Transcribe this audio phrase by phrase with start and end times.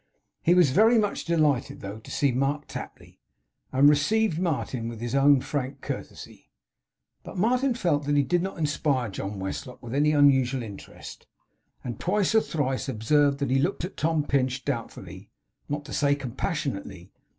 [0.41, 3.19] He was very much delighted, though, to see Mark Tapley;
[3.71, 6.49] and received Martin with his own frank courtesy.
[7.21, 11.27] But Martin felt that he did not inspire John Westlock with any unusual interest;
[11.83, 15.29] and twice or thrice observed that he looked at Tom Pinch doubtfully;
[15.69, 17.11] not to say compassionately.